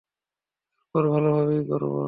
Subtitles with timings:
[0.95, 1.99] তারপর ভালোভাবেই করবো।